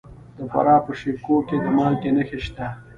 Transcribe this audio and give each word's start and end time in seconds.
د 0.37 0.39
فراه 0.53 0.81
په 0.85 0.91
شیب 0.99 1.17
کوه 1.25 1.41
کې 1.47 1.57
د 1.63 1.65
مالګې 1.77 2.11
نښې 2.15 2.39
شته. 2.45 2.65